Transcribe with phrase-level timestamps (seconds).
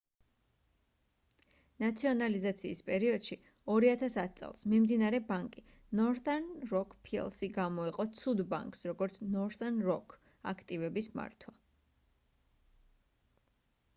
[1.81, 3.35] ნაციონალიზაციის პერიოდში
[3.73, 5.63] 2010 წელს მიმდინარე ბანკი
[5.99, 10.17] northern rock plc გამოეყო ცუდ ბანკს როგორც northern rock
[10.55, 11.55] აქტივების მართვა